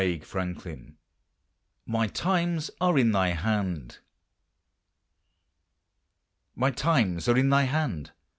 [1.85, 3.99] MY TIMES ARE IN THY HAND.
[6.55, 8.09] My times are in thy hand!